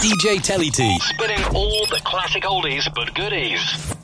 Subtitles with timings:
[0.00, 0.96] DJ Tellytee.
[1.00, 3.97] Spinning all the classic oldies but goodies.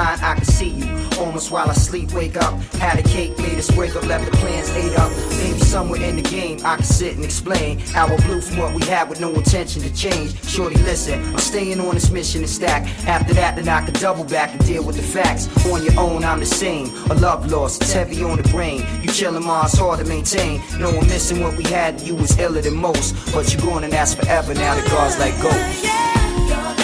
[0.00, 0.86] I can see you
[1.18, 2.12] almost while I sleep.
[2.12, 5.10] Wake up, had a cake, made us wake up, left the plans ate up.
[5.38, 7.82] Maybe somewhere in the game I can sit and explain.
[7.94, 10.42] Our blue from what we had with no intention to change.
[10.44, 12.86] Shorty, listen, I'm staying on this mission to stack.
[13.06, 15.48] After that, then I can double back and deal with the facts.
[15.66, 16.88] On your own, I'm the same.
[17.10, 18.80] A love lost, it's heavy on the brain.
[19.02, 20.62] You chillin', it's hard to maintain.
[20.78, 23.14] No one missing what we had, you was iller than most.
[23.32, 26.10] But you going and that's forever now, the cards like ghosts.
[26.40, 26.79] magazine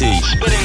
[0.00, 0.59] T.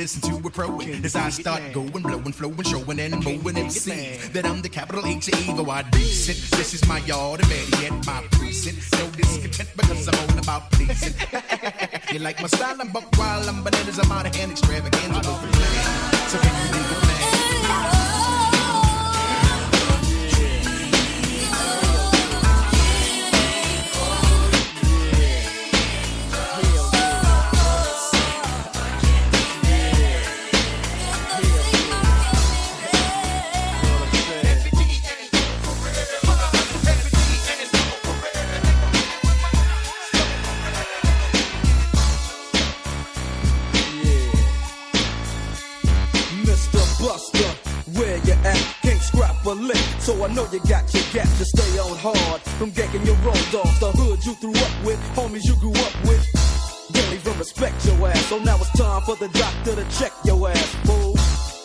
[0.00, 4.46] listen to a pro as I start going, blowing, flowing, showing and mowing MCs that
[4.46, 5.70] I'm the capital H of evil.
[5.70, 6.38] I decent.
[6.56, 8.78] This is my yard and better yet my precinct.
[8.98, 11.14] No discontent because I'm all about pleasing.
[12.12, 12.80] you like my style?
[12.80, 13.46] I'm buck wild.
[13.46, 13.98] I'm bananas.
[13.98, 16.09] I'm out of hand extravaganza.
[50.34, 52.40] Know you got your gap to stay on hard.
[52.58, 53.78] From getting your road dogs.
[53.80, 56.22] the hood you threw up with, homies you grew up with.
[56.92, 60.50] Don't even respect your ass, so now it's time for the doctor to check your
[60.50, 61.16] ass, fool.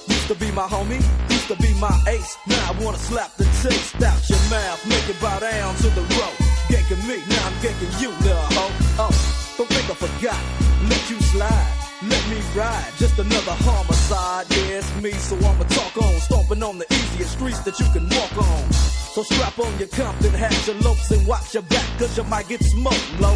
[0.08, 2.38] Used to be my homie, used to be my ace.
[2.47, 6.01] Now I wanna slap the taste out your mouth, make it bow down to the
[6.17, 6.36] road.
[6.69, 8.73] Ganking me, now I'm ganking you, little hoe.
[8.97, 10.41] Oh, don't think I forgot,
[10.89, 11.85] let you slide.
[12.10, 14.46] Let me ride, just another homicide.
[14.52, 16.13] Yeah, it's me, so I'ma talk on.
[16.20, 18.74] Stomping on the easiest streets that you can walk on.
[19.15, 22.48] So strap on your Compton hat, your lopes, and watch your back, cause you might
[22.48, 23.36] get smoked, low.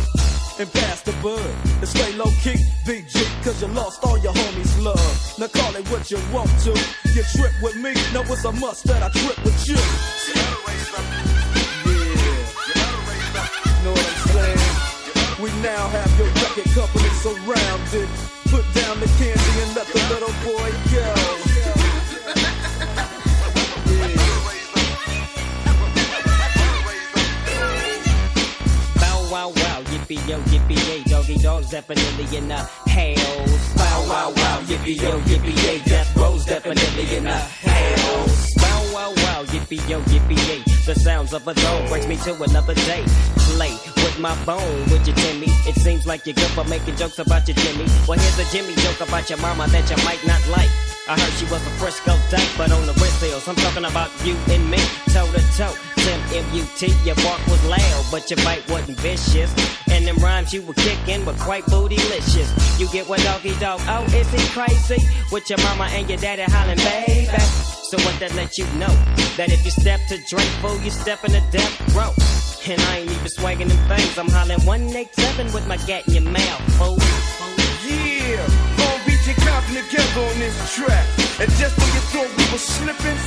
[0.59, 1.39] And pass the bud,
[1.79, 5.39] and stay low key, BG, cause you lost all your homies' love.
[5.39, 6.71] Now call it what you want to.
[7.15, 9.79] You trip with me, know it's a must that I trip with you.
[10.35, 10.59] Yeah.
[13.83, 15.41] Know what I'm saying?
[15.41, 18.38] We now have your record company surrounded.
[18.89, 21.05] Down the candy and let the little boy go.
[28.95, 33.73] Bow wow wow, yippee yo, yippee yay, Doggy Dogg's definitely in the house.
[33.75, 38.55] Bow wow wow, yippee yo, yippee yay, death row's definitely in the house.
[38.55, 42.33] Bow wow wow, yippee yo, yippee yay, the sounds of a dog brings me to
[42.41, 43.03] another day.
[43.37, 43.77] Play
[44.19, 45.47] my bone, would you Timmy?
[45.67, 47.85] It seems like you're good for making jokes about your Jimmy.
[48.07, 50.69] Well, here's a Jimmy joke about your mama that you might not like.
[51.09, 54.11] I heard she was a Frisco dyke, but on the wrist hills, I'm talking about
[54.23, 54.77] you and me,
[55.09, 55.73] toe to toe.
[55.97, 59.49] Tim M-U-T, your bark was loud, but your bite wasn't vicious.
[59.89, 62.53] And them rhymes you were kicking were quite bootylicious.
[62.79, 65.01] You get what Doggy Dogg, oh, is he crazy?
[65.31, 67.25] With your mama and your daddy hollering, baby.
[67.89, 68.93] So what that let you know?
[69.35, 72.13] That if you step to drink, fool, you step in the death row.
[72.71, 76.31] And I ain't even swagging them things, I'm hollering 187 with my gat in your
[76.31, 76.99] mouth, fool.
[79.59, 81.05] Yeah, gonna beat your Compton together on this track.
[81.39, 83.19] And just when you thought we were slipping,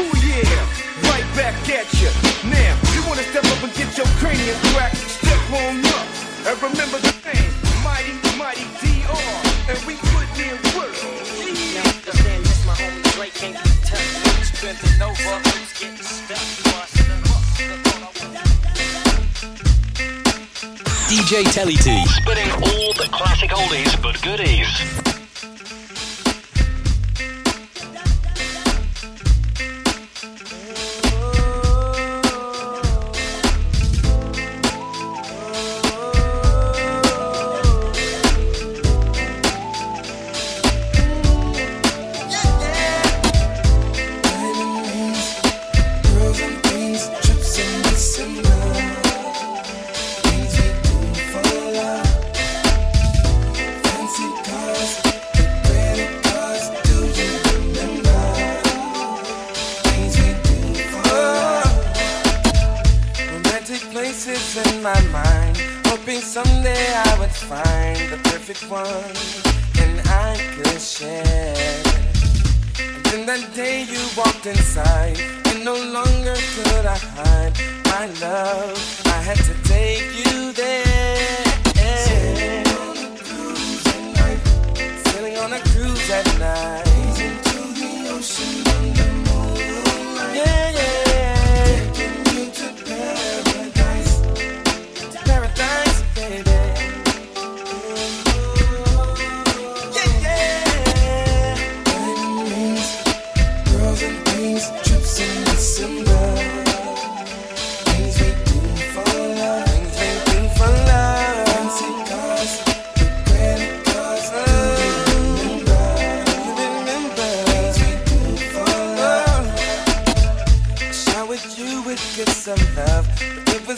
[0.00, 2.08] ooh yeah, right back at you.
[2.48, 6.08] Now, you wanna step up and get your cranium cracked, step on up.
[6.48, 7.52] And remember the name,
[7.84, 9.20] Mighty, Mighty DR.
[9.68, 10.96] And we put in work.
[11.74, 14.56] Now understand this, my homie Dre can't be touched.
[14.56, 16.74] Strength over, who's getting stuck?
[21.14, 22.04] DJ Tellytee.
[22.08, 25.13] Spinning all the classic oldies but goodies.
[64.84, 65.56] My mind.
[65.86, 69.16] Hoping someday I would find the perfect one,
[69.80, 69.94] and
[70.28, 71.82] I could share.
[72.78, 75.18] And then that day you walked inside,
[75.48, 77.54] and no longer could I hide
[77.86, 78.76] my love.
[79.06, 81.44] I had to take you there.
[82.04, 84.40] Sailing on a cruise at night.
[85.08, 86.84] Sailing on a cruise at night.
[86.84, 90.34] Gazing to the ocean under moonlight.
[90.36, 91.03] Yeah, yeah.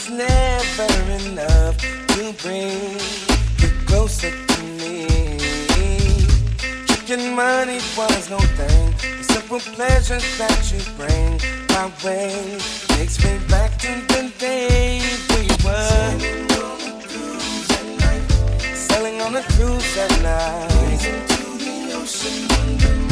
[0.09, 2.99] was never enough to bring
[3.59, 5.39] you closer to me.
[6.87, 8.93] Drinking money was no thing.
[9.19, 11.41] The simple pleasures that you bring
[11.71, 15.89] my way takes me back to the day we were.
[15.95, 16.57] Selling on
[16.97, 18.77] a cruise at night.
[18.77, 19.87] Selling on the ocean.
[20.01, 20.23] at
[22.91, 23.06] night.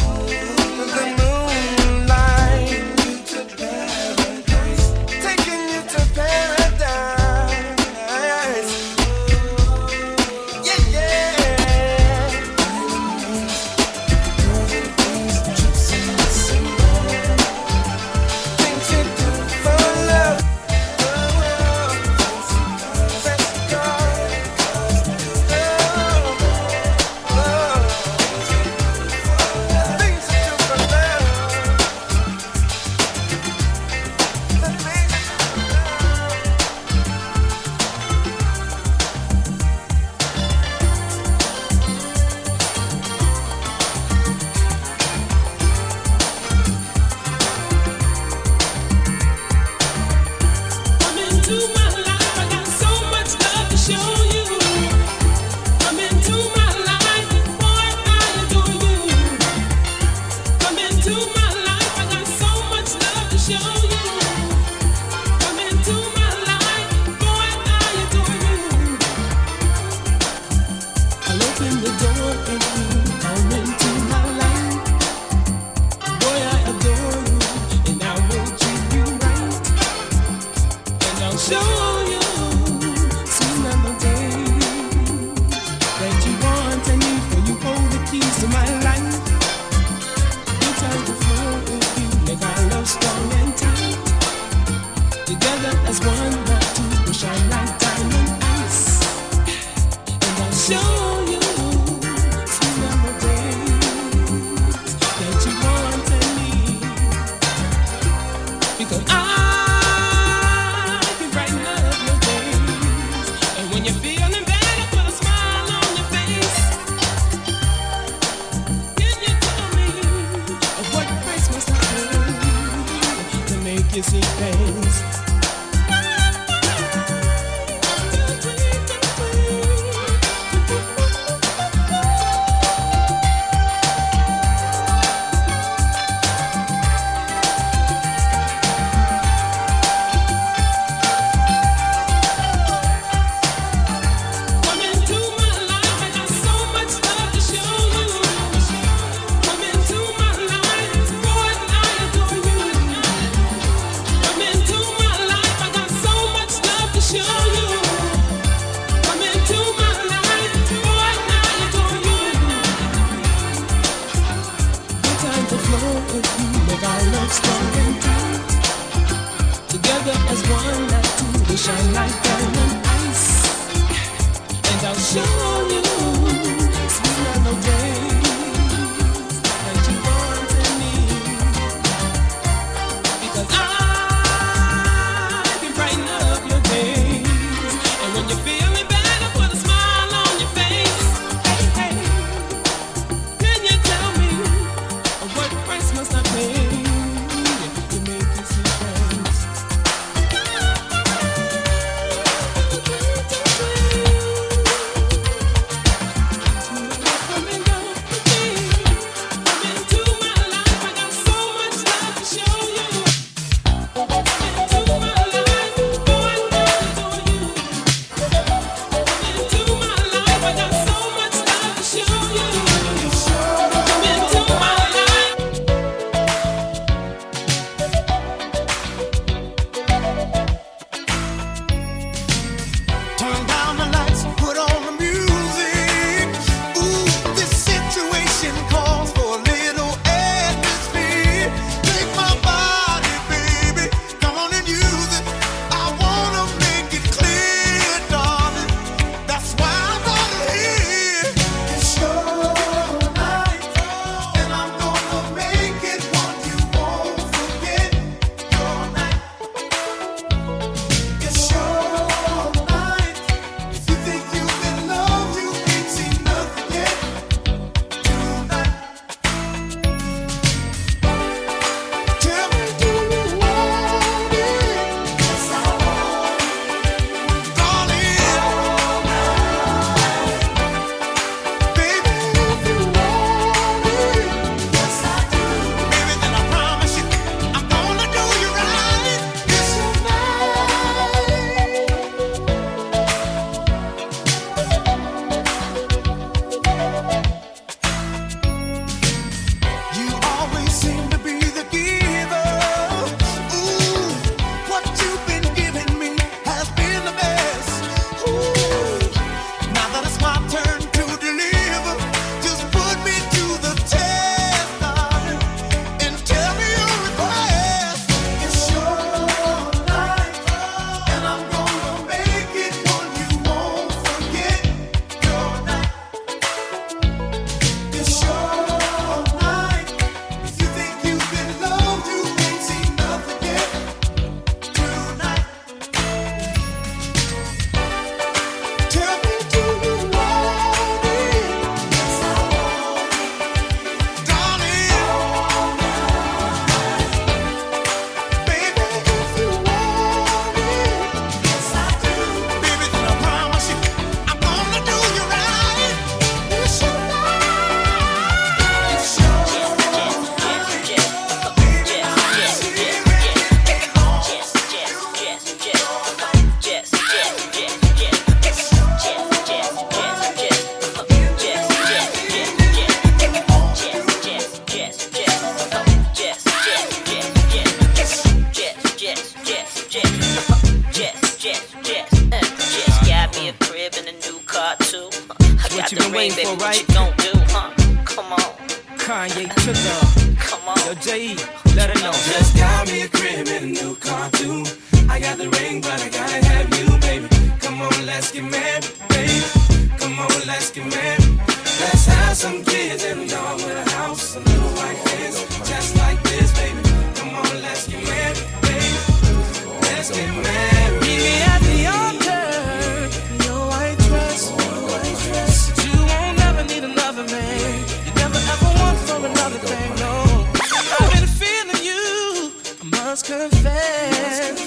[423.25, 424.61] confess.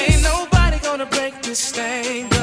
[0.00, 2.35] Ain't nobody gonna break this thing.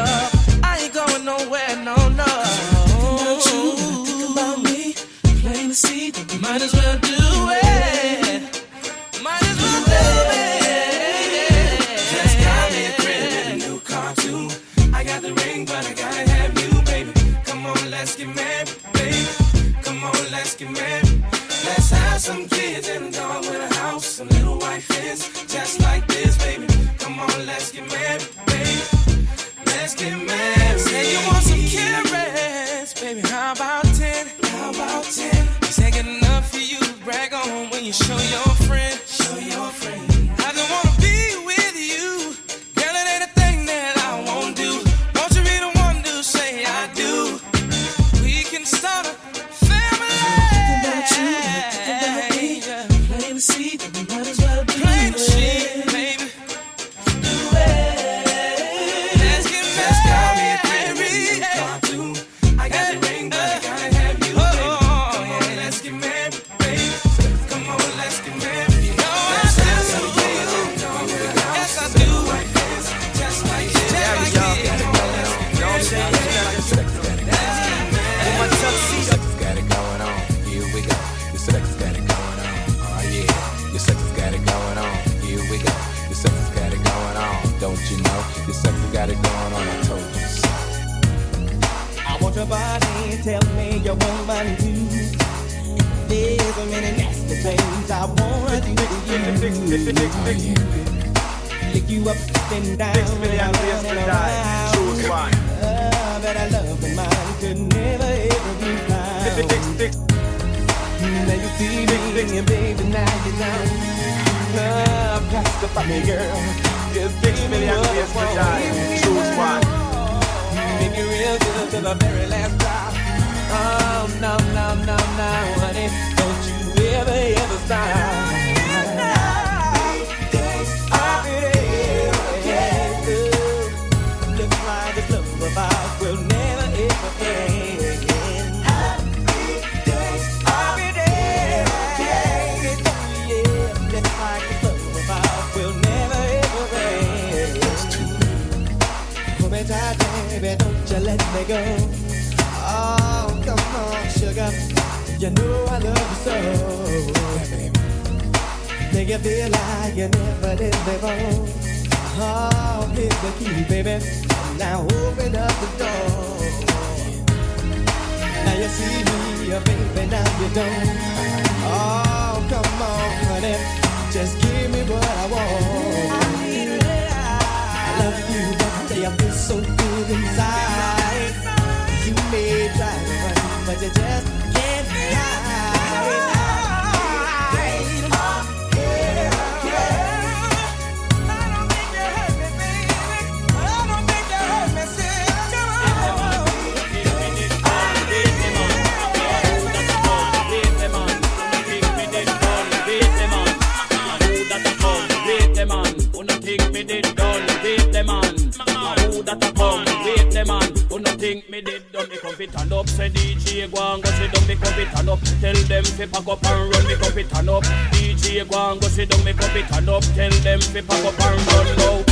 [220.73, 222.03] fi pop up and run low.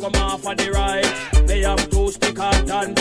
[0.00, 1.04] Come off of the right.
[1.46, 2.94] They have two stick and come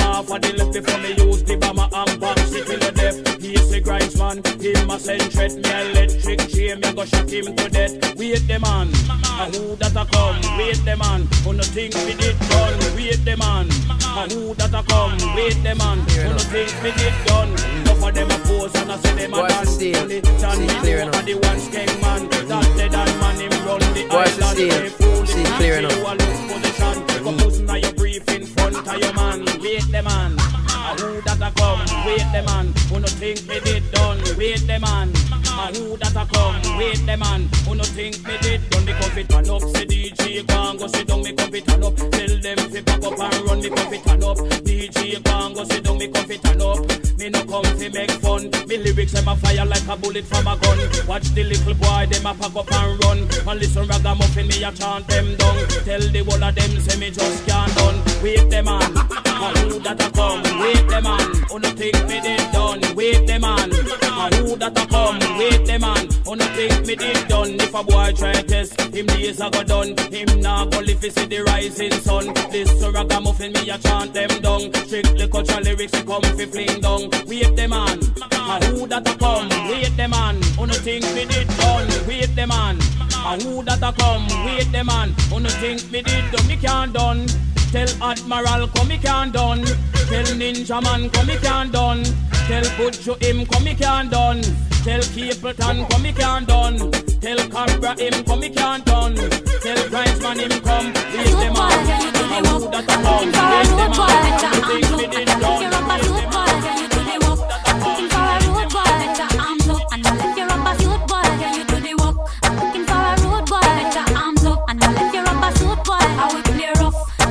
[0.00, 3.24] off of the left before me use the and the death.
[3.72, 5.34] A grinds man, him a send.
[5.34, 5.46] Me
[5.90, 8.14] electric chain, me go shock him to death.
[8.16, 8.88] Wait the man,
[9.24, 10.40] a who that a come?
[10.58, 12.78] Wait the man, who no think we did done?
[12.94, 15.16] Wait the man, a who that a come?
[15.36, 17.50] Wait the man, who no think we did done?
[17.80, 19.36] Enough of them a pose and I say them a.
[19.38, 19.48] Only
[20.20, 21.87] the ones came
[24.08, 24.90] boys to see him.
[25.26, 26.18] See him clear enough.
[29.60, 30.30] Wait the man,
[30.98, 31.80] who that a come?
[32.06, 34.18] Wait the man, who no think me did done?
[34.36, 35.08] Wait the man,
[35.74, 36.78] who that a come?
[36.78, 38.84] Wait the man, who no think me did done?
[38.84, 41.22] The it turn up, say DJ can't go sit down.
[41.22, 43.60] Me coffee turn up, tell them fi pack up and run.
[43.60, 44.47] me The it turn up.
[48.68, 50.78] Me lyrics them a fire like a bullet from a gun.
[51.06, 53.18] Watch the little boy them a pack up and run.
[53.48, 55.56] And listen ragamuffin me a chant them down.
[55.88, 57.96] Tell the whole of them say me just can't done.
[58.22, 60.42] Wait the man, and who that a come.
[60.60, 62.82] Wait the man, who no think me did done.
[62.94, 65.18] Wait them man, and who that a come.
[65.38, 67.56] Wait them man, who no think me did done.
[67.56, 69.96] If a boy try test, him days a go done.
[70.12, 72.34] Him nah go live see the rising sun.
[72.52, 74.74] This so ragamuffin me a chant them down.
[74.84, 77.08] Strictly cultural lyrics come fi fling down.
[77.26, 78.00] Wait them man,
[78.48, 79.48] and who that a come.
[79.68, 81.88] Wait the man, who no think me did done.
[82.06, 82.78] Wait the man,
[83.26, 84.26] and who that a come.
[84.44, 86.46] Wait the man, who no think me did done.
[86.48, 87.26] Me can't done.
[87.70, 89.62] Tell Admiral come he can't done.
[90.08, 92.02] Tell Ninja Man come he can't done.
[92.48, 94.40] Tell Butcho him come he can't done.
[94.82, 96.78] Tell Capleton come he can't done.
[97.20, 99.14] Tell Cobra him come he can't done.
[99.14, 100.86] Tell Grindsman him come.
[101.12, 101.72] Wait them on.
[102.32, 103.26] And who that a come?
[103.26, 104.16] Wait them on.
[104.54, 105.60] Who think me did done?
[105.60, 105.88] Wait them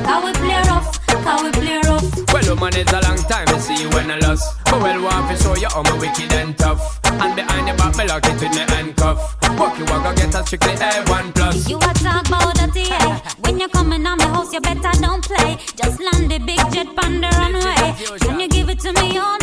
[0.08, 1.98] on.
[2.32, 4.56] Well, woman, it's a long time to see you when I lost.
[4.64, 7.00] But well, want to show you how my wicked and tough.
[7.04, 9.36] And behind your back, me lock it with me handcuff.
[9.58, 11.68] Walk you walk, go get a strictly A1 plus.
[11.68, 13.34] You a talk about the TA.
[13.40, 15.58] When you coming on my house, you better don't play.
[15.76, 18.18] Just land the big jet on the runway.
[18.20, 19.37] Can you give it to me all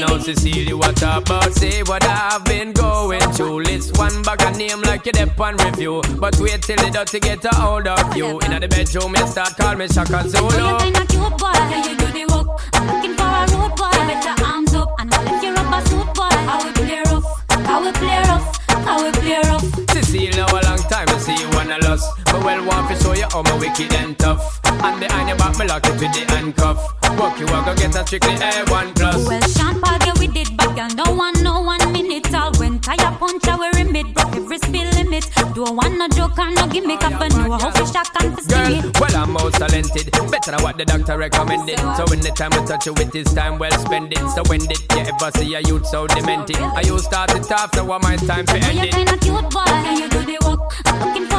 [0.00, 0.32] night, all Read day?
[0.32, 1.52] now, Cecilia, what about?
[1.54, 3.62] Say what I've been going through.
[3.62, 6.02] List one bag of name like you dep on review.
[6.18, 8.38] But wait till the dirty get a hold of you.
[8.40, 10.78] In the bedroom, you start call me Shaka Oh, you Zulu.
[10.78, 12.60] kinda cute boy, can you do the work?
[12.74, 13.90] I'm looking for a road boy.
[13.90, 16.28] Put your arms up and I'll lift you up a suit boy.
[16.30, 19.64] I will play rough, I will play rough, I will play rough.
[19.90, 22.10] Cecile, now a long time to see you wanna lost.
[22.26, 24.60] But well, want to show you how my wicked and tough.
[24.64, 26.78] And behind your back, me lock it with the handcuff.
[27.18, 29.26] Walk you walk, go get a strictly A1 plus.
[29.26, 31.06] Well, Sean yeah, we did back, girl.
[31.06, 32.32] No one, no one minute.
[32.34, 34.14] All when tire punch, I wear limit.
[34.14, 35.30] Broke every speed limit.
[35.54, 37.02] Don't want no joke or no gimmick.
[37.02, 40.12] Up a new how fish shock and for Girl, well, I'm most talented.
[40.12, 41.78] Better than what the doctor recommended.
[41.96, 44.18] So when the time we touch you with this time, well spend it.
[44.30, 46.60] So when did you ever see a youth so demented?
[46.60, 48.65] Are you start it off, now what my time to end you it?
[48.65, 48.65] kinda cute boy, can you do the work?
[48.65, 48.65] I'm looking for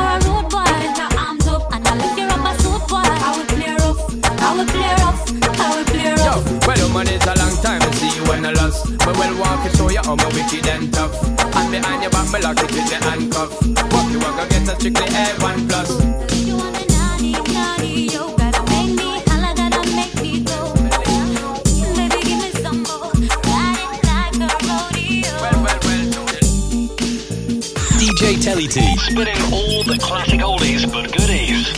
[0.07, 0.63] a road boy.
[0.63, 3.03] Put your arms up and I'll lift you up suit boy.
[3.03, 4.01] I will play rough,
[4.41, 5.23] I will play rough,
[5.59, 6.67] I will play Yo, rough.
[6.67, 8.97] well, woman, a long time see when I lost.
[8.99, 11.15] But well, walk show you how my wicked and tough.
[11.55, 13.51] And behind your back, me lock it with the handcuff.
[13.91, 16.16] Walk you walk, go get a strictly A1 plus.
[28.27, 28.99] DJ Tellytee.
[28.99, 31.71] Spinning all the classic oldies but goodies.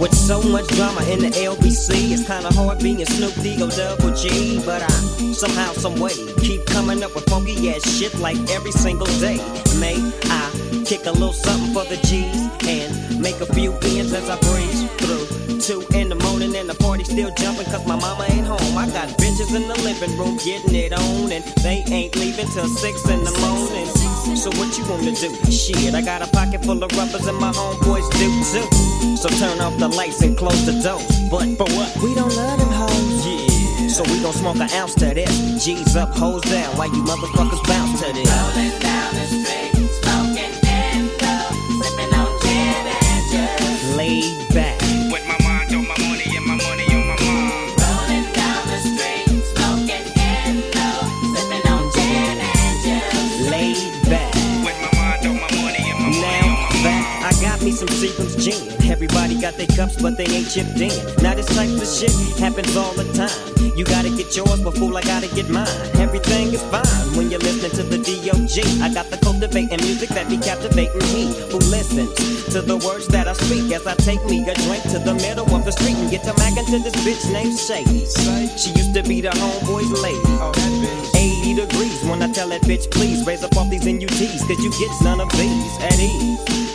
[0.00, 4.14] With so much drama in the LBC, it's kinda hard being Snoop D O double
[4.16, 4.62] G.
[4.64, 9.12] But I somehow, some way, keep coming up with funky ass shit like every single
[9.20, 9.36] day.
[9.78, 14.30] May I kick a little something for the G's and make a few ends as
[14.30, 15.26] I breeze through.
[15.60, 16.27] Two in the morning and
[16.68, 18.76] the party still jumping cause my mama ain't home.
[18.76, 22.68] I got bitches in the living room getting it on and they ain't leaving till
[22.68, 23.88] six in the morning.
[24.36, 25.32] So what you wanna do?
[25.50, 29.16] Shit, I got a pocket full of rubbers and my homeboys do too.
[29.16, 31.08] So turn off the lights and close the doors.
[31.30, 31.90] But for what?
[32.04, 33.26] We don't love them hoes.
[33.26, 33.88] Yeah.
[33.88, 35.64] So we gon' smoke an ounce to this.
[35.64, 38.87] G's up, hoes down, while you motherfuckers bounce to this.
[57.78, 58.58] Some Seagram's gin.
[58.90, 60.90] Everybody got their cups, but they ain't chipped in.
[61.22, 62.10] Now this type of shit
[62.42, 63.30] happens all the time.
[63.78, 65.70] You gotta get yours, but fool, I gotta get mine.
[65.94, 68.82] Everything is fine when you're listening to the D.O.G.
[68.82, 72.10] I got the cultivating music that be captivating he who listens
[72.50, 75.46] to the words that I speak as I take me a drink to the middle
[75.46, 78.10] of the street and get to mackin' to this bitch named Shady.
[78.58, 80.34] She used to be the homeboy's lady.
[81.14, 84.70] 80 degrees when I tell that bitch, please raise up off these NUTs, cause you
[84.82, 86.67] get none of these at ease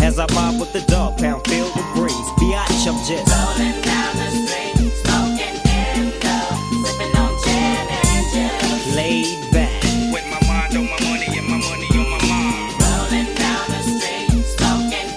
[0.00, 2.28] as I mob with the dog pound filled with breeze.
[2.38, 6.38] Biatch, I'm just rolling down the street, smoking indo,
[6.84, 8.94] sipping on gin and juice.
[8.94, 9.82] Laid back
[10.12, 12.72] with my mind on my money and my money on my mind.
[12.82, 15.08] Rolling down the street, smoking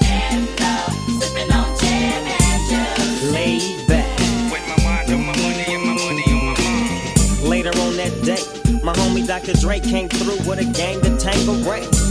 [1.19, 3.31] sipping on gin and juice.
[3.31, 4.19] Laid back
[4.51, 7.43] with my mind on my money and my money on my mind.
[7.43, 8.43] Later on that day,
[8.83, 9.53] my homie Dr.
[9.53, 12.10] Dre came through with a gang that tango right.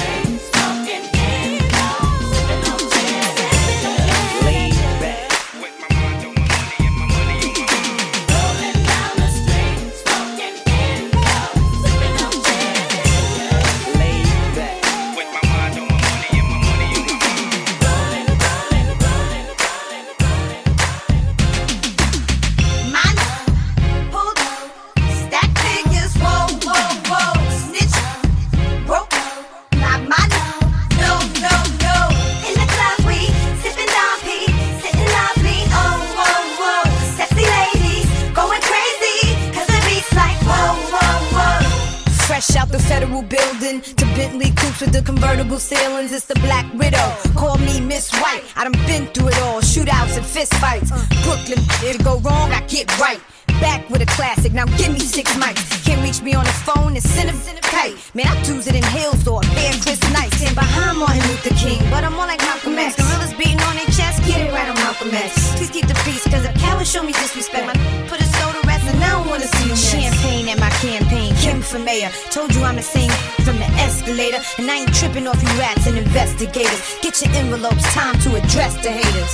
[45.71, 46.11] ceilings.
[46.11, 47.07] It's the Black Widow.
[47.39, 48.43] Call me Miss White.
[48.57, 49.61] I done been through it all.
[49.61, 50.91] Shootouts and fist fights.
[51.23, 53.21] Brooklyn, if it go wrong, I get right.
[53.63, 54.51] Back with a classic.
[54.51, 55.63] Now give me six mics.
[55.85, 57.33] Can't reach me on the phone and send a
[57.71, 57.95] kite.
[58.13, 60.31] Man, I do it in hills or bear Chris Knight.
[60.35, 62.95] Stand behind Martin Luther King, but I'm more like Malcolm X.
[62.99, 64.19] Gorillas beating on their chest.
[64.27, 65.55] Get it right on Malcolm X.
[65.55, 67.75] Please keep the peace, cause if cowards show me disrespect, my
[68.11, 69.75] put a soda rest and now I don't wanna see you.
[69.75, 71.33] Champagne at my campaign.
[71.35, 72.11] Kim for mayor.
[72.29, 73.11] Told you I'm the same
[73.45, 73.60] from
[74.01, 74.41] escalator.
[74.57, 76.97] And I ain't tripping off you rats and investigators.
[77.01, 79.33] Get your envelopes, time to address the haters.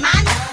[0.00, 0.45] Mine,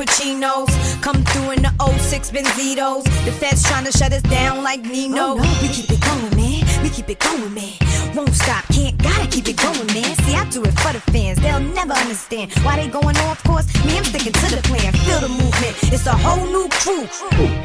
[0.00, 0.72] Pacino's.
[1.04, 3.04] Come through in the 06 Benzitos.
[3.26, 5.36] The feds tryna shut us down like Nino.
[5.36, 6.64] Oh, we keep it going, man.
[6.82, 7.76] We keep it going, man.
[8.16, 10.16] Won't stop, can't, gotta keep it going, man.
[10.24, 11.38] See, I do it for the fans.
[11.40, 13.68] They'll never understand why they going off course.
[13.84, 14.92] Me, I'm sticking to the plan.
[15.04, 15.76] Feel the movement.
[15.92, 17.04] It's a whole new crew.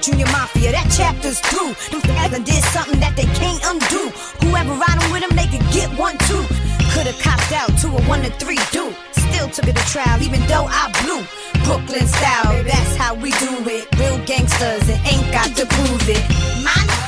[0.01, 1.71] Junior Mafia, that chapter's through.
[1.91, 4.11] Them fans done did something that they can't undo.
[4.43, 6.43] Whoever riding with them, they could get one too.
[6.91, 8.93] Could've copped out to a one to three do.
[9.31, 11.23] Still took it to trial, even though I blew.
[11.65, 13.87] Brooklyn style, that's how we do it.
[13.99, 16.23] Real gangsters and ain't got to prove it.
[16.63, 17.04] Mine,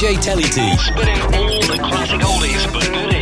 [0.00, 0.78] DJ Tellytee.
[0.78, 3.19] Spinning all the classic oldies but goodies.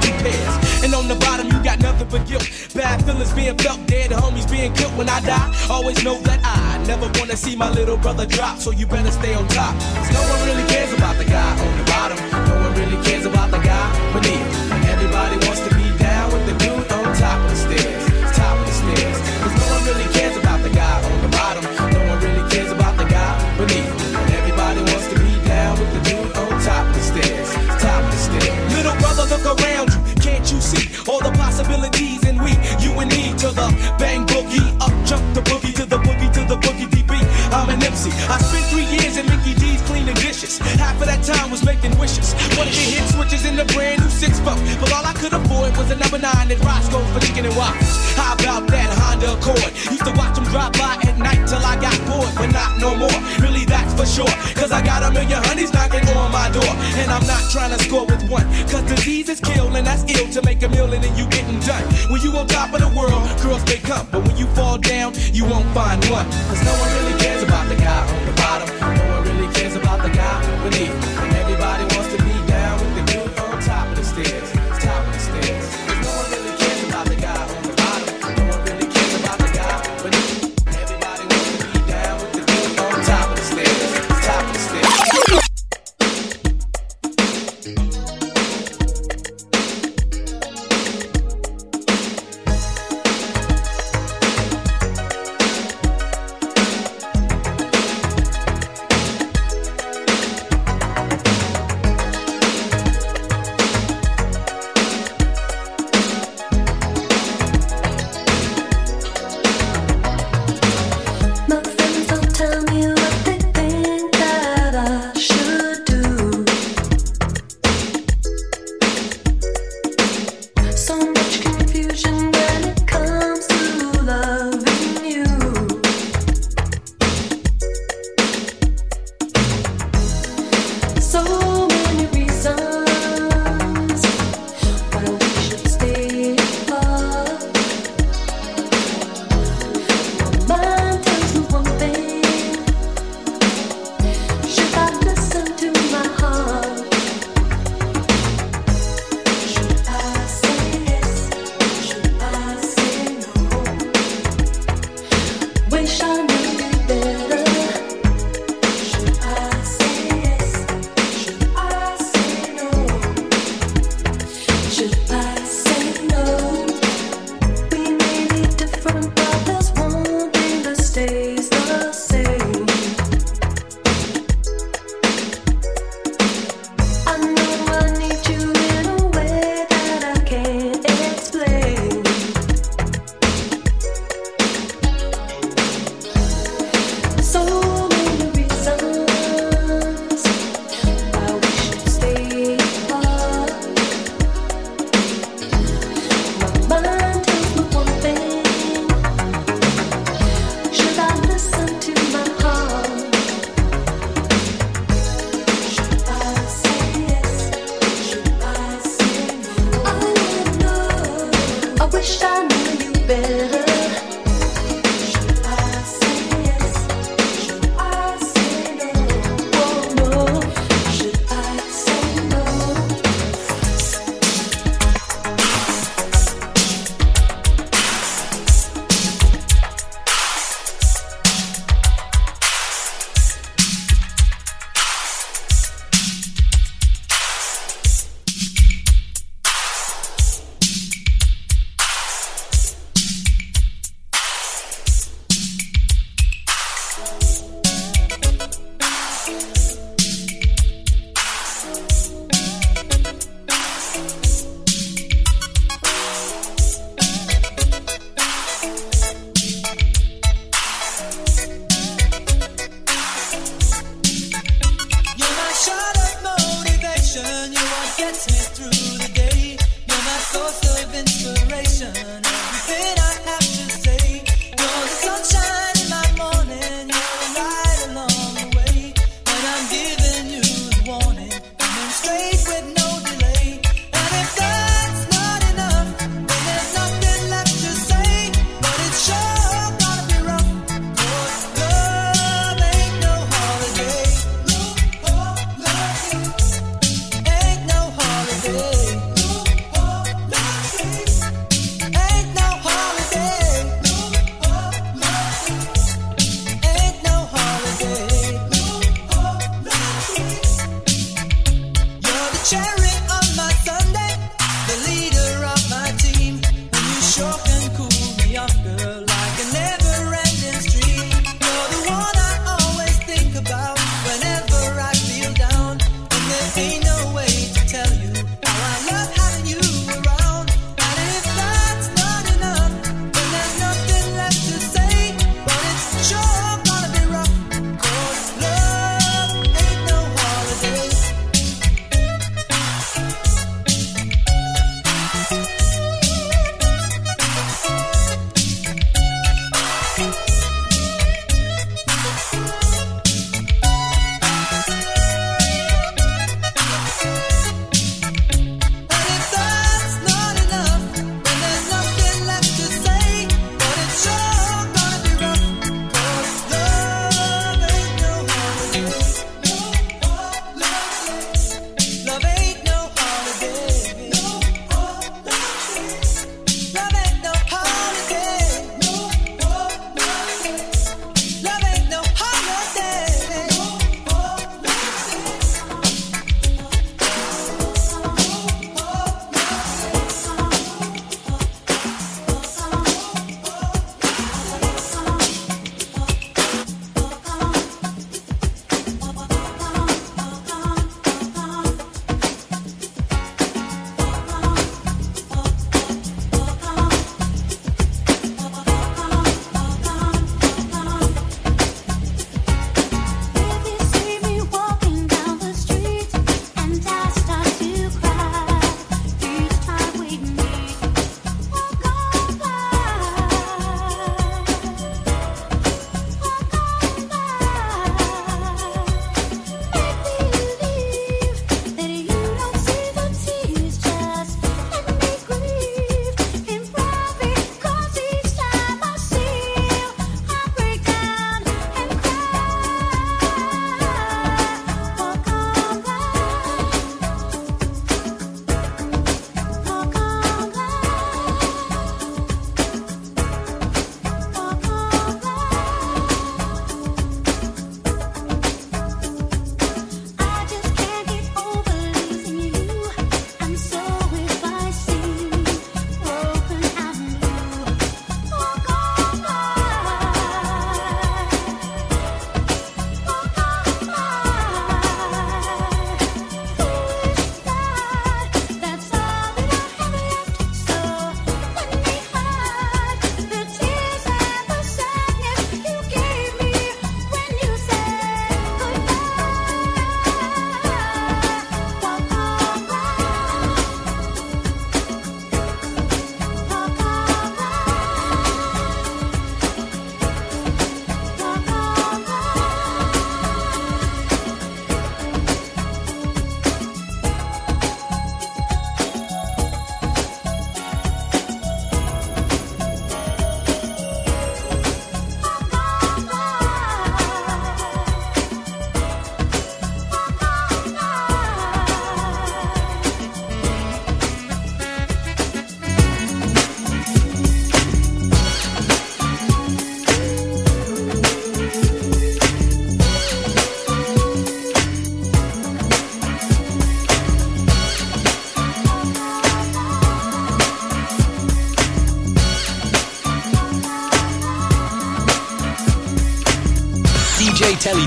[0.00, 0.84] Pairs.
[0.84, 2.48] And on the bottom, you got nothing but guilt.
[2.74, 5.48] Bad feelings being felt, dead homies being killed when I die.
[5.70, 9.34] Always know that I never wanna see my little brother drop, so you better stay
[9.34, 9.74] on top.
[9.96, 12.18] Cause no one really cares about the guy on the bottom.
[12.48, 14.51] No one really cares about the guy beneath.
[31.62, 32.24] Possibilities?
[32.26, 32.50] And we,
[32.82, 34.62] you and me, to the bang boogie.
[34.80, 37.12] Up jump the boogie to the boogie to the boogie DB.
[37.52, 38.10] I'm an MC.
[38.28, 40.58] I spent three years in Mickey D's cleaning dishes.
[40.58, 42.34] Half of that time was making wishes.
[42.56, 44.58] Wanted to hit switches in the brand new six foot.
[44.80, 47.94] But all I could afford was a number nine at Roscoe for chicken and waffles.
[48.16, 49.72] How about that Honda Accord?
[49.90, 52.96] Used to watch them drive by at night till I got bored, but not no
[52.96, 53.18] more.
[53.40, 53.61] Really,
[53.96, 54.34] for sure.
[54.54, 56.72] Cause I got a million honeys knocking on my door.
[57.00, 58.44] And I'm not trying to score with one.
[58.68, 61.84] Cause disease is kill and that's ill to make a million and you getting done.
[62.10, 64.06] When you on top of the world, girls may come.
[64.10, 66.26] But when you fall down, you won't find one.
[66.48, 68.68] Cause no one really cares about the guy on the bottom.
[68.80, 71.11] No one really cares about the guy beneath.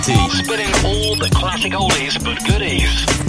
[0.05, 3.24] Spinning all the classic oldies but goodies.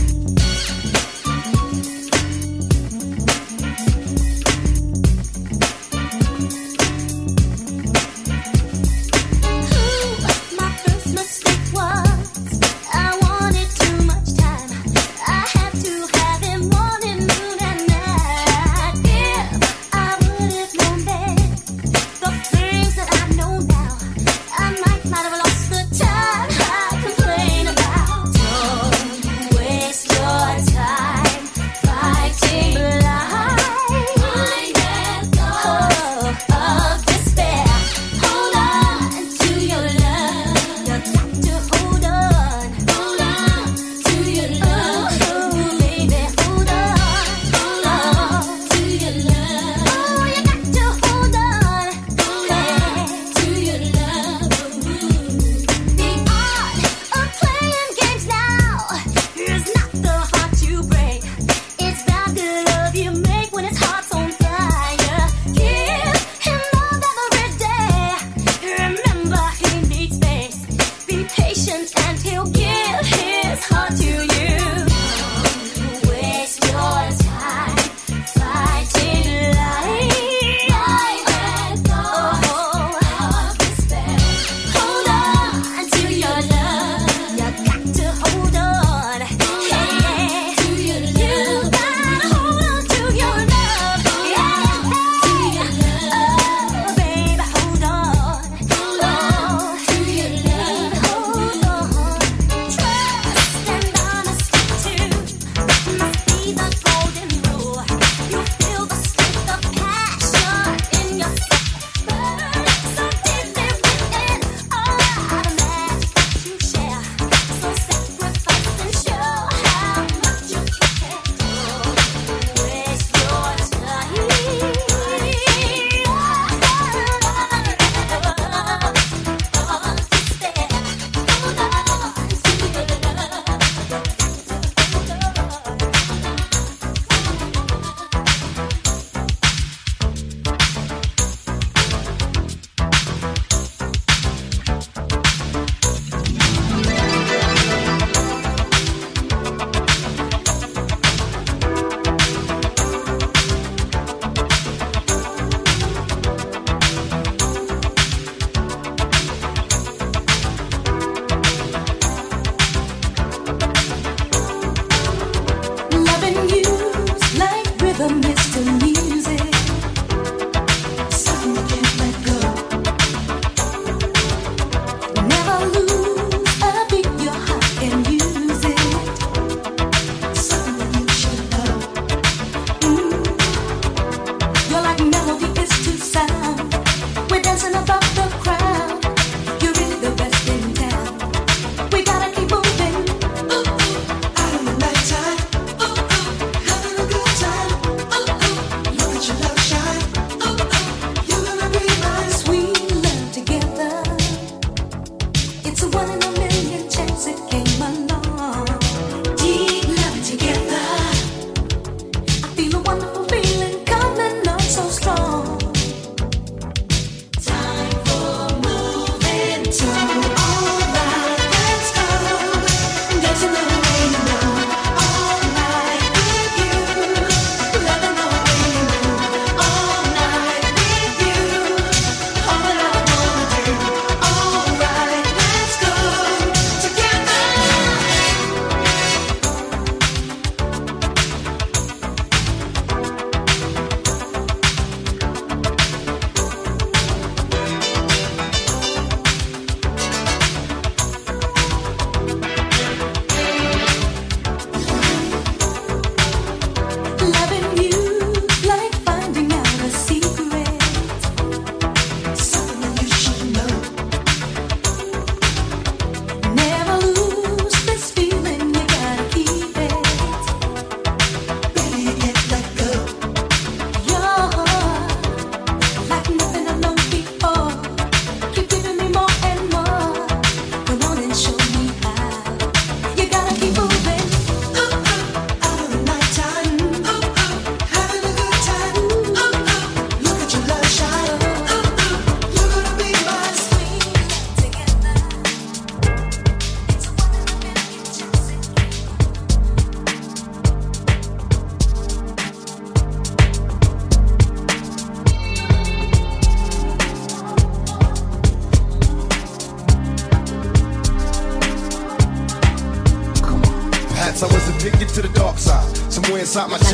[316.57, 316.86] Inside my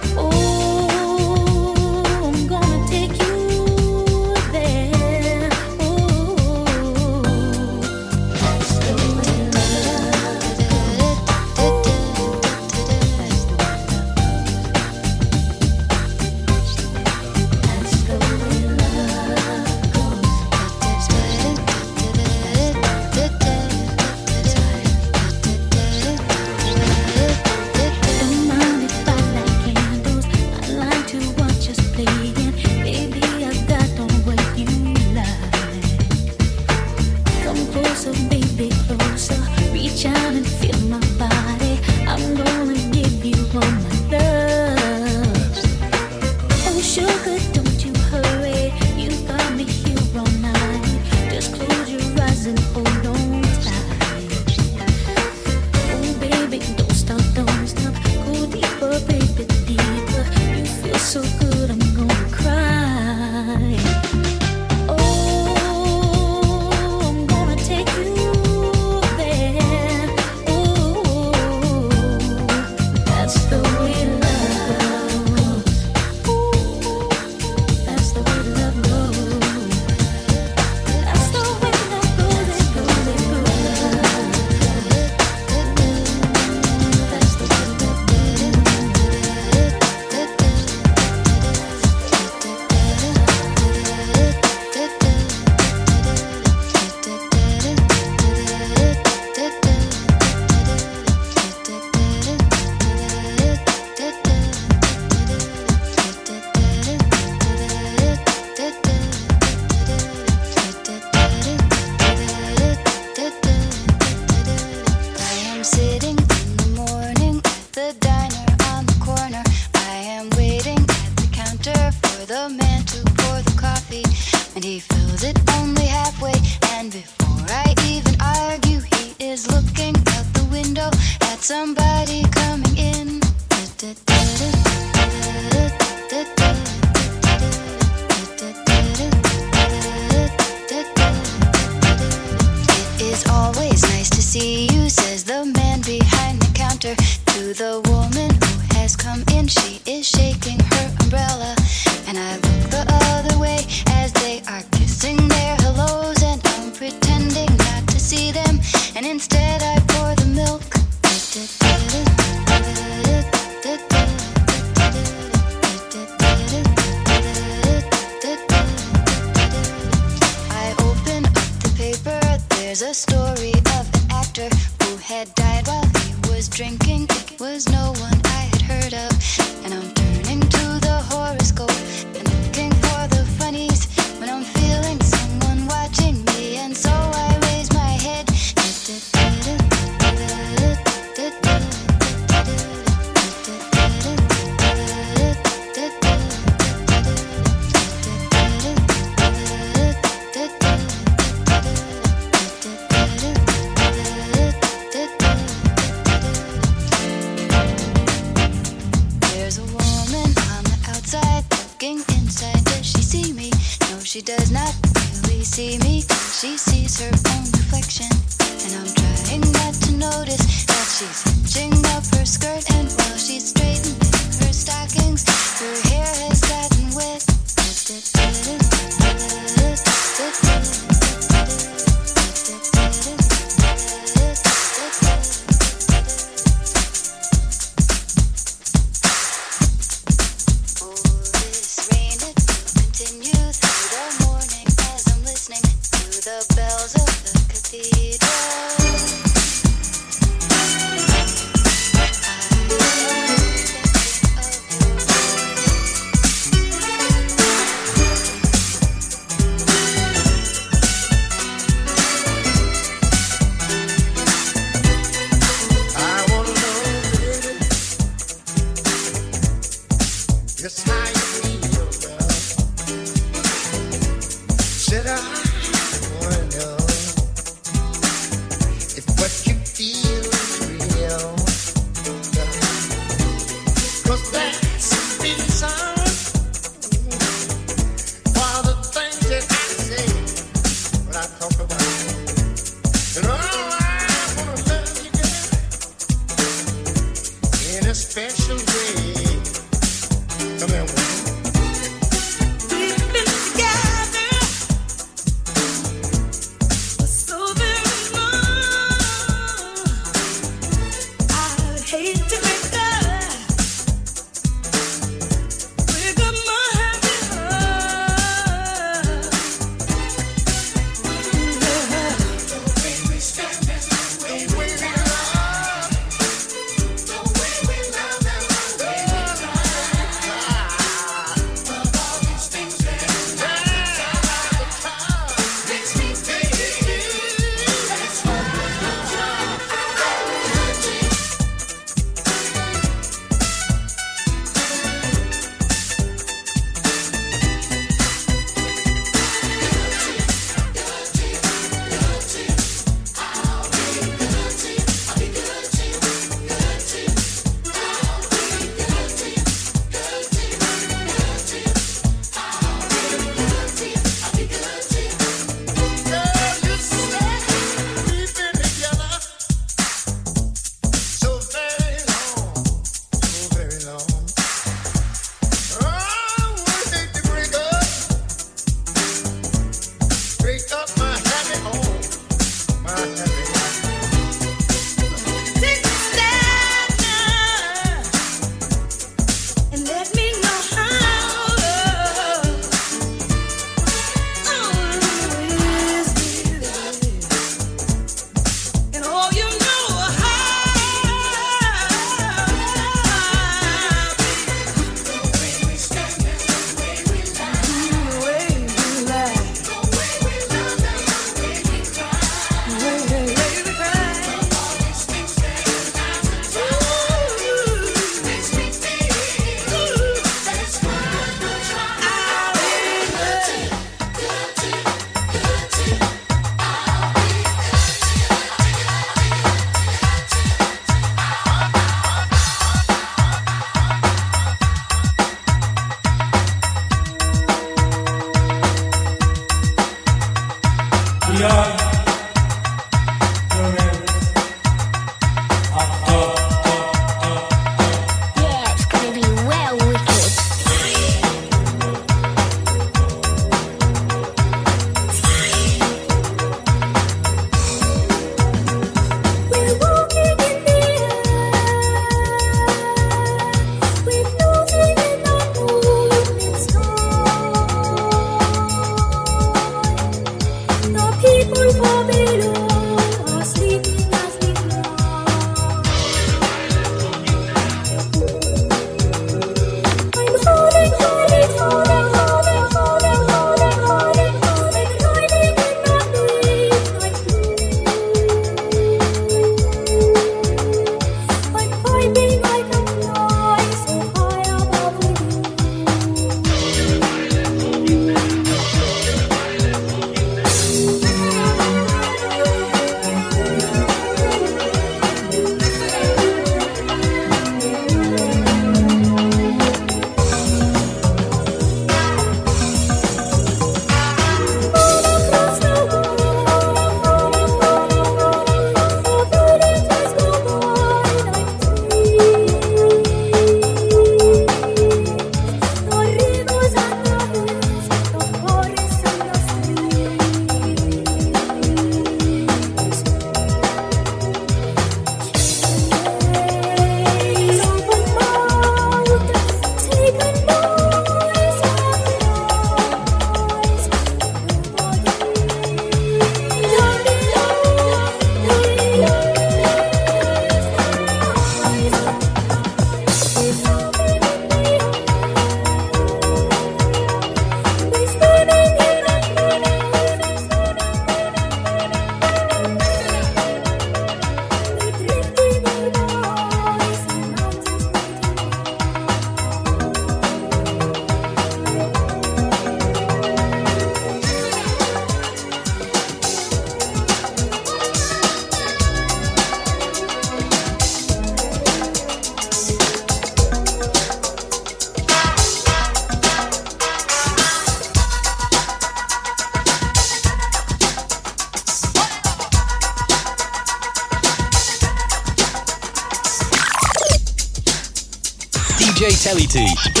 [599.31, 600.00] DJ Tellytee.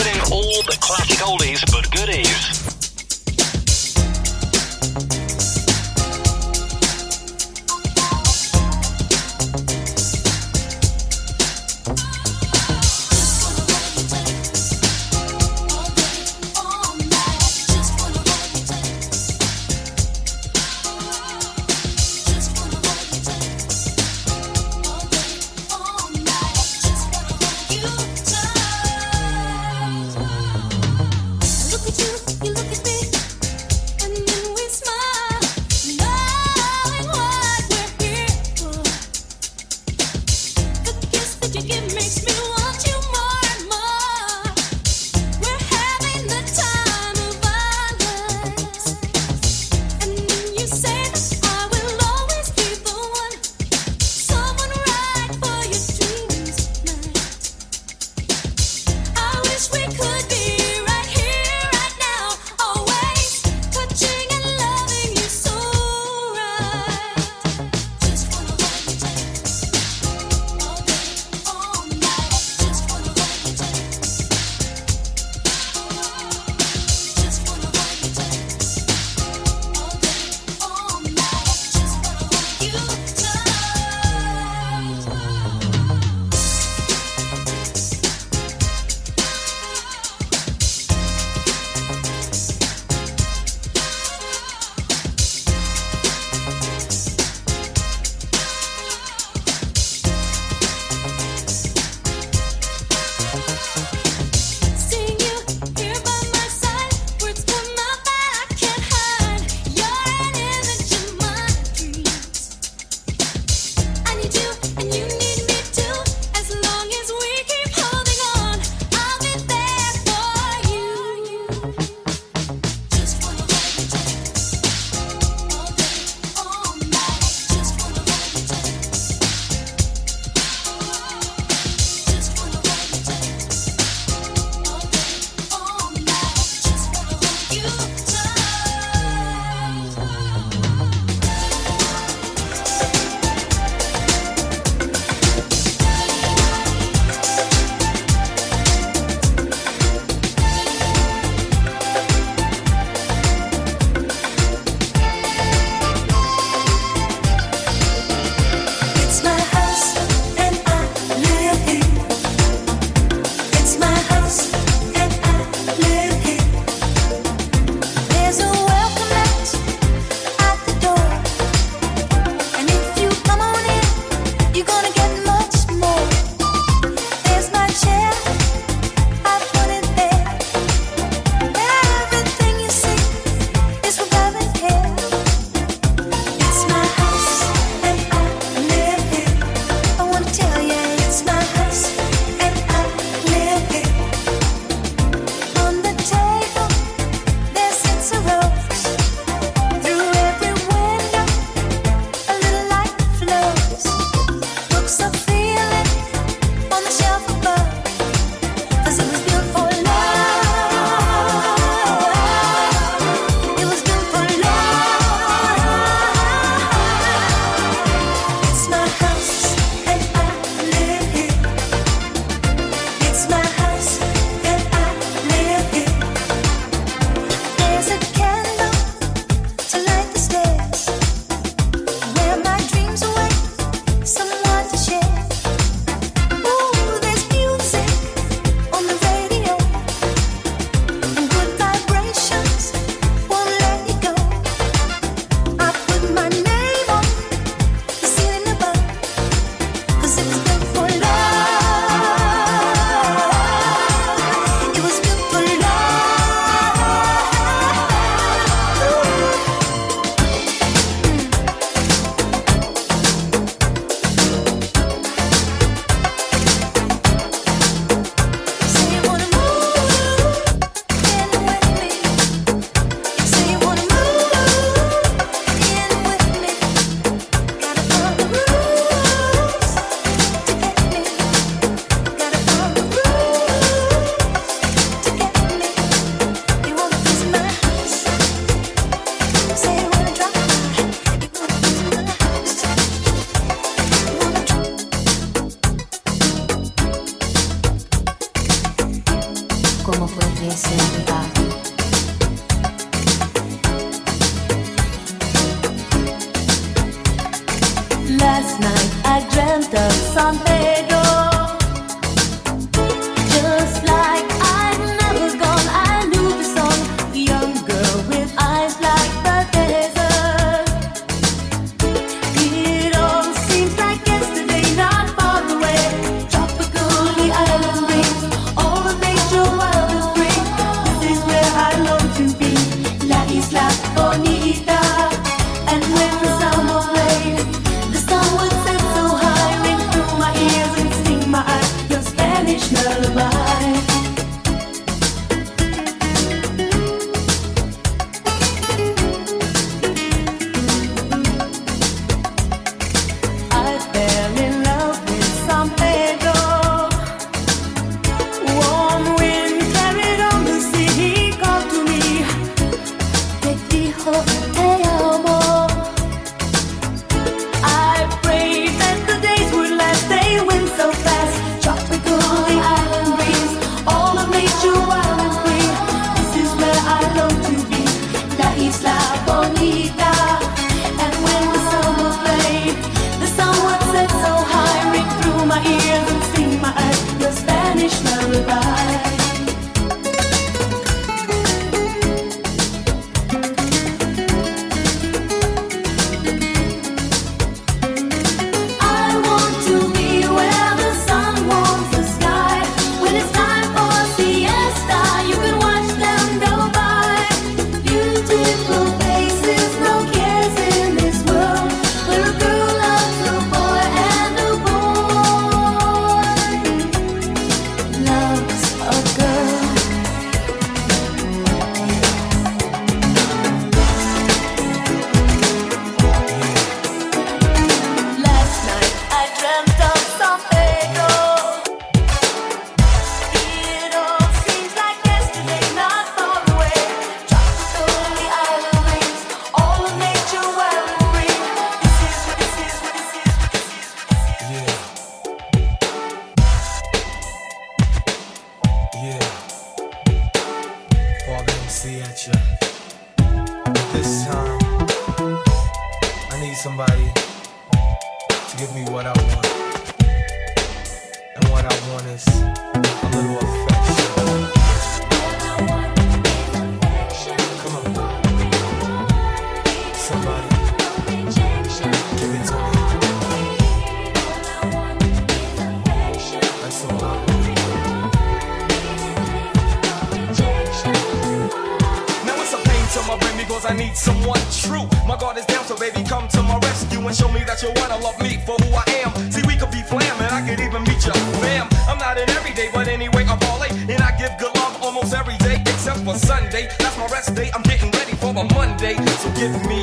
[487.61, 489.11] you wanna love me for who I am.
[489.31, 491.67] See, we could be flamin', I could even meet you, ma'am.
[491.87, 493.71] I'm not in every day, but anyway, I'm all late.
[493.89, 496.69] And I give good love almost every day, except for Sunday.
[496.79, 498.95] That's my rest day, I'm getting ready for my Monday.
[499.21, 499.80] So give me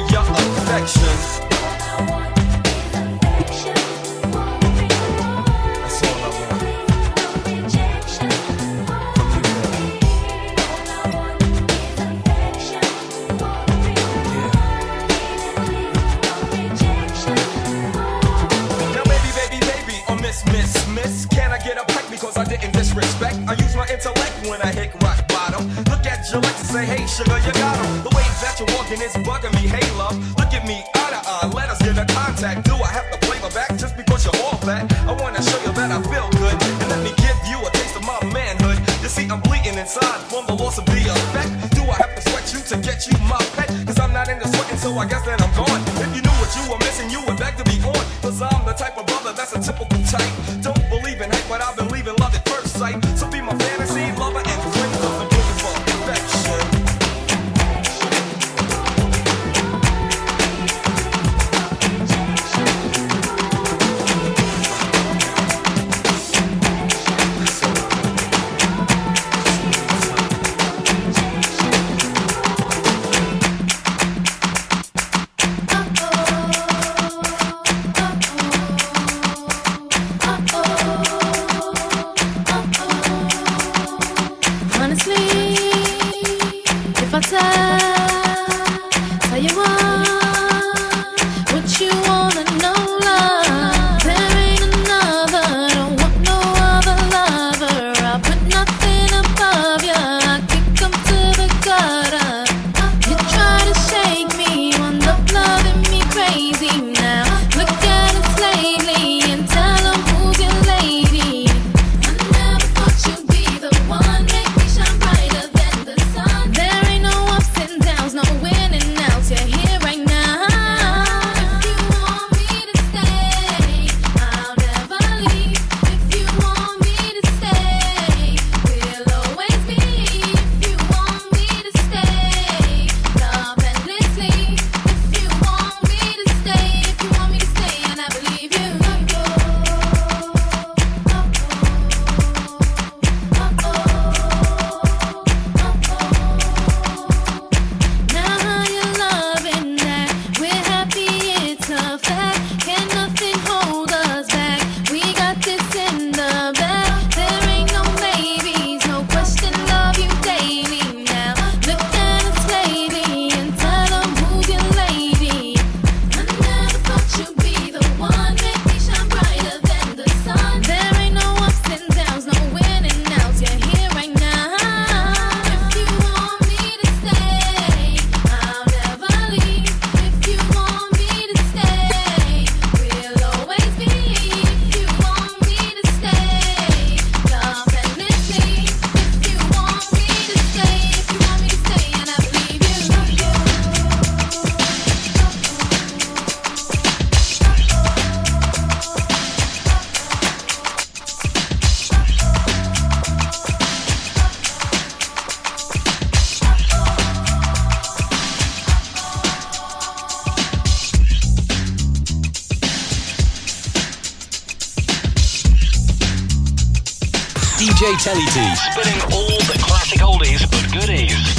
[217.79, 218.57] DJ Tellytee.
[218.73, 221.38] Spinning all the classic oldies but goodies.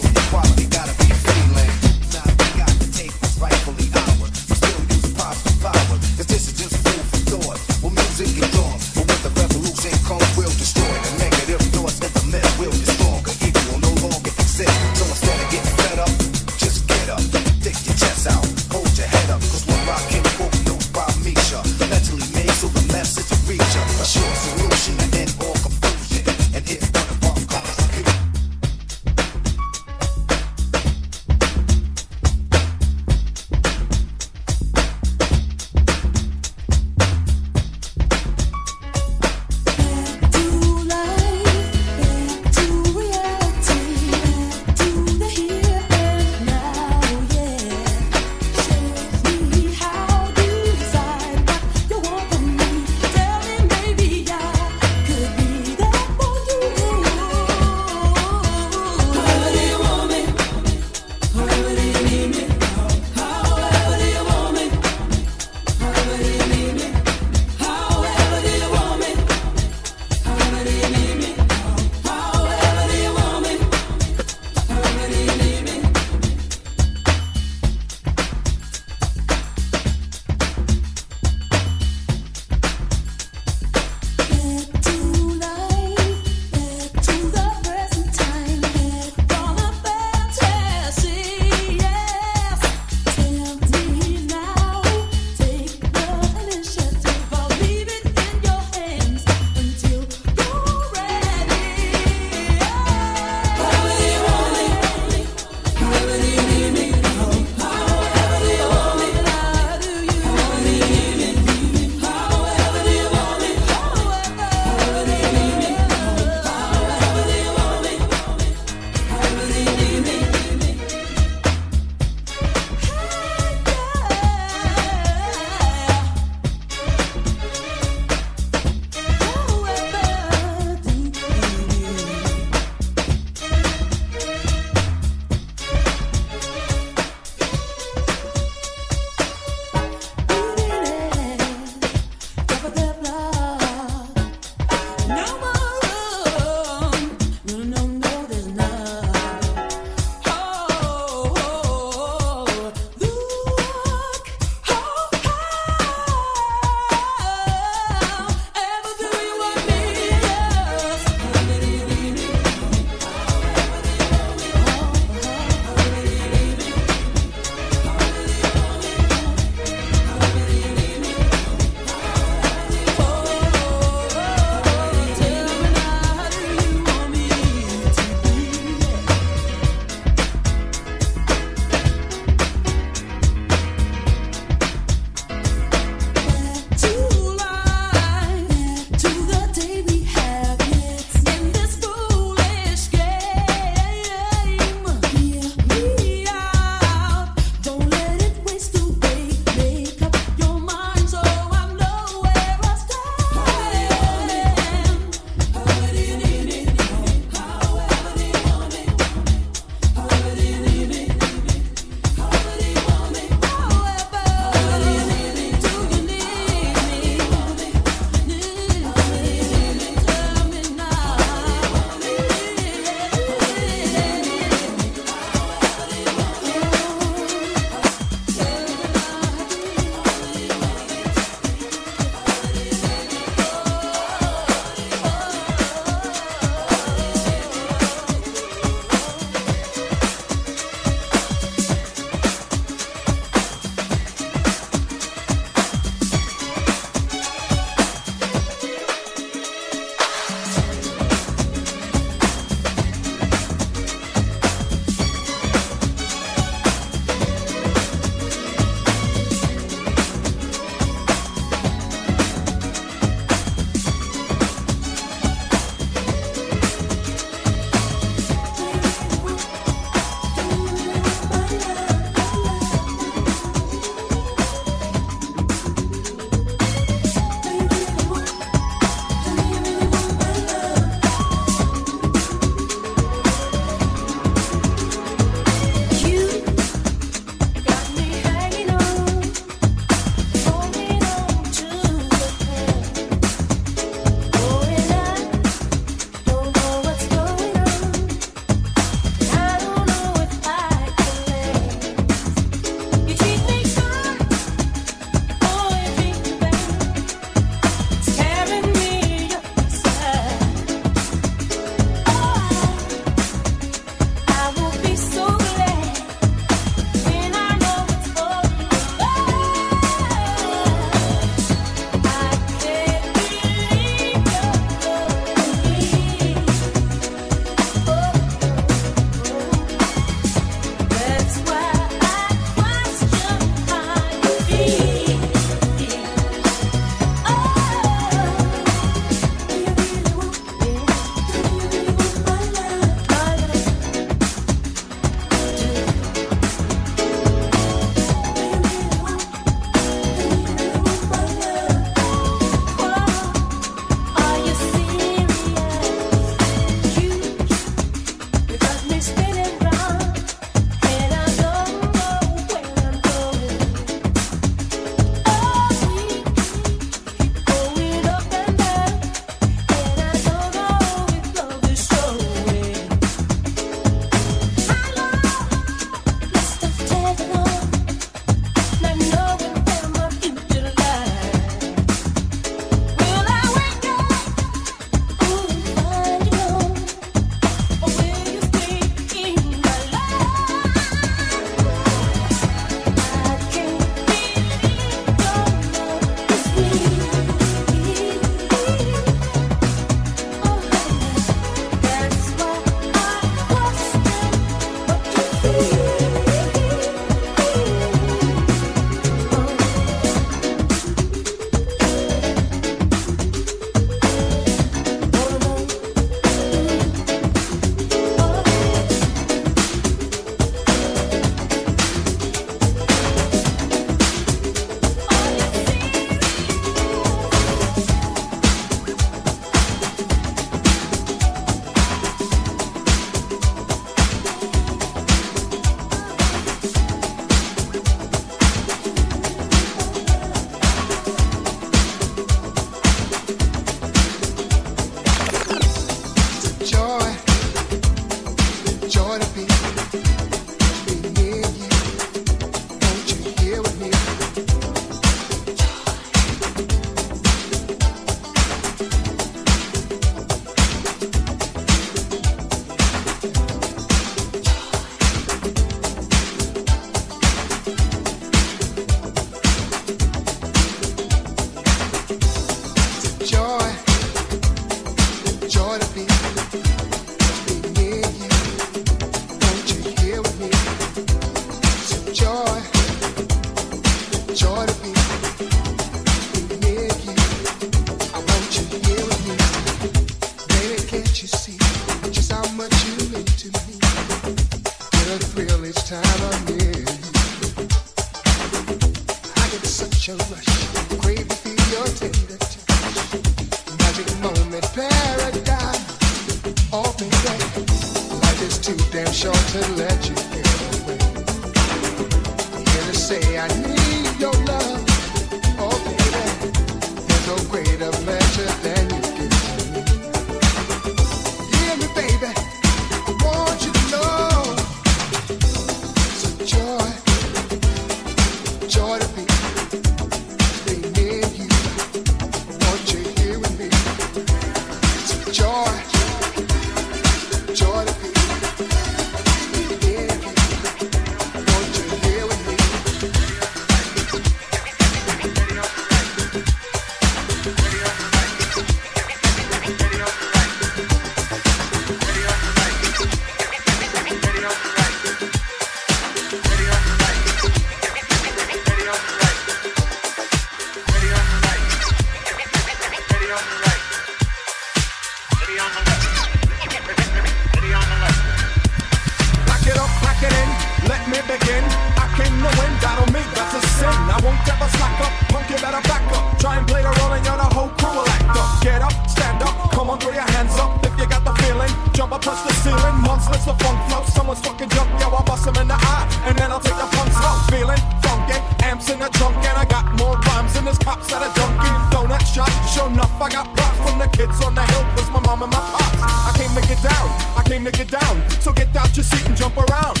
[598.40, 600.00] so get out your seat and jump around.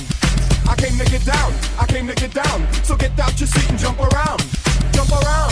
[0.68, 3.68] I came to get down, I came to get down, so get out your seat
[3.70, 4.40] and jump around,
[4.92, 5.51] jump around.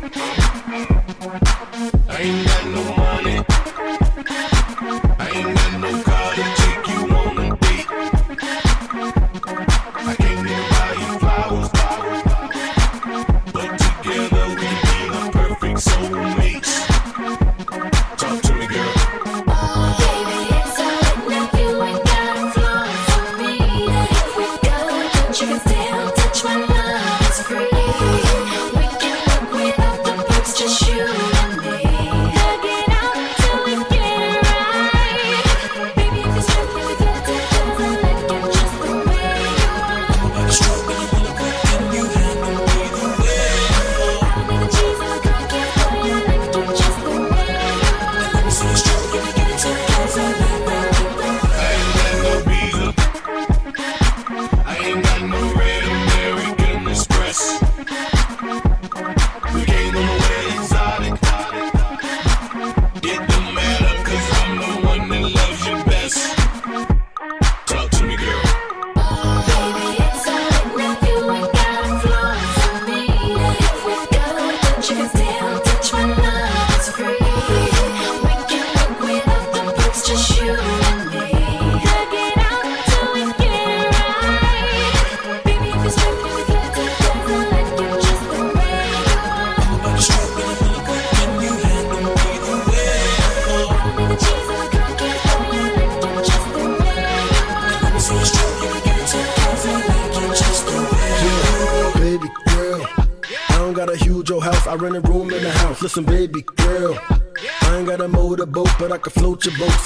[0.00, 0.14] Ain't
[2.46, 2.97] got no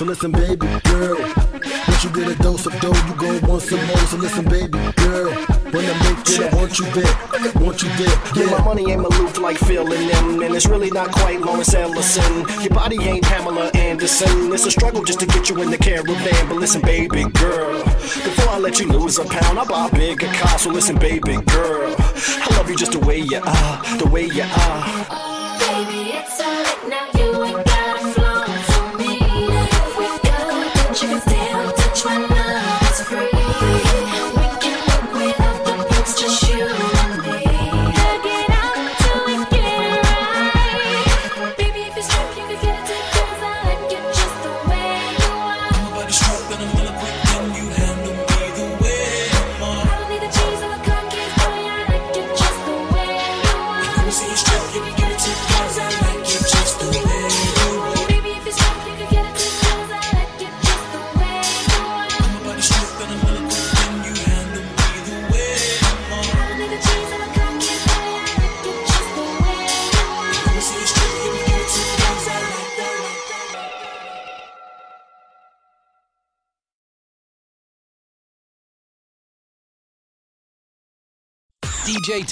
[0.02, 1.16] So listen, baby girl.
[1.86, 3.96] Once you get a dose of dough, you gon' want some more.
[3.98, 5.30] So listen, baby girl.
[5.70, 7.62] When I make it, I want you there.
[7.62, 8.18] Want you there.
[8.34, 12.44] Yeah, my money ain't Maloof like and them, and it's really not quite Lawrence Ellison.
[12.62, 14.52] Your body ain't Pamela Anderson.
[14.52, 16.48] It's a struggle just to get you in the caravan.
[16.48, 20.26] But listen, baby girl, before I let you lose a pound, I buy a bigger
[20.26, 20.58] car.
[20.58, 24.42] So listen, baby girl, I love you just the way you are, the way you
[24.42, 25.31] are.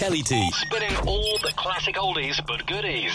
[0.00, 0.50] Tellytee.
[0.54, 3.12] Spinning all the classic oldies but goodies.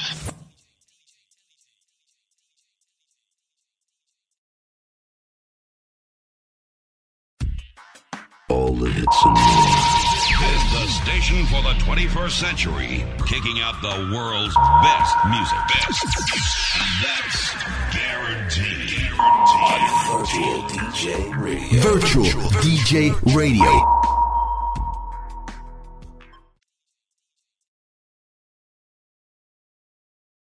[8.49, 9.95] All the hits and more.
[10.06, 14.35] This the station for the 21st century, kicking out the world's